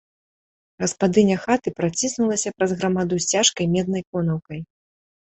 [0.83, 4.59] Гаспадыня хаты праціснулася праз грамаду з цяжкай меднай конаўкай.